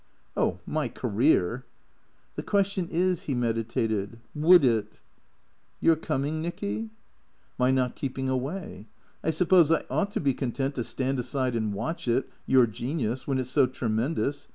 "Oh— 0.35 0.57
my 0.79 0.87
career 0.87 1.63
""The 2.35 2.41
question 2.41 2.87
is," 2.89 3.25
he 3.25 3.35
meditated," 3.35 4.17
would 4.49 4.65
it?"" 4.65 4.99
Your 5.79 5.95
coming, 5.95 6.41
Nicky?"" 6.41 6.89
My 7.59 7.69
not 7.69 7.95
keeping 7.95 8.27
away. 8.27 8.87
I 9.23 9.29
suppose 9.29 9.71
I 9.71 9.83
ought 9.91 10.09
to 10.13 10.19
be 10.19 10.33
content 10.33 10.73
to 10.73 10.83
stand 10.83 11.19
aside 11.19 11.55
and 11.55 11.71
watch 11.71 12.07
it, 12.07 12.27
your 12.47 12.65
genius, 12.65 13.27
when 13.27 13.37
it's 13.37 13.51
so 13.51 13.67
tremendous. 13.67 14.47